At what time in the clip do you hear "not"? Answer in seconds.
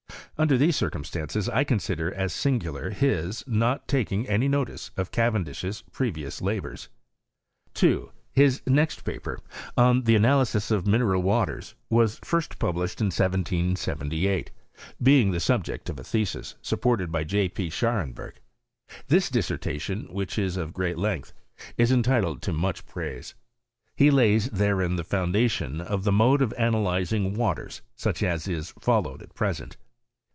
3.45-3.87